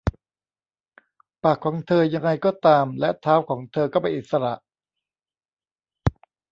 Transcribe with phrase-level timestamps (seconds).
[1.43, 4.53] ปากของเธอ ยังไงก็ตาม และเท้าของเธอก็เป็นอิสระ